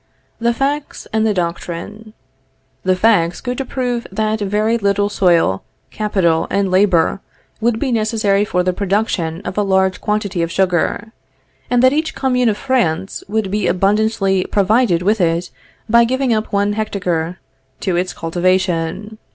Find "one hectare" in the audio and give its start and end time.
16.51-17.37